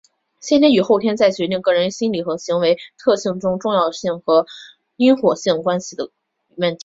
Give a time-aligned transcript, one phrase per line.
[0.39, 4.47] 先天与后天在决定个人心理和行为特性中的重要性或
[4.95, 6.09] 因果关系的
[6.55, 6.79] 问题。